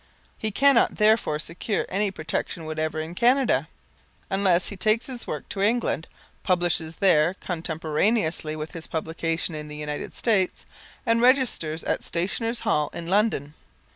[0.35, 3.67] He cannot, therefore, secure any protection whatever in Canada,
[4.31, 6.07] unless he takes his work to England,
[6.41, 10.65] publishes there contemporaneously with his publication in the United States,
[11.05, 13.53] and registers at Stationers' Hall in London.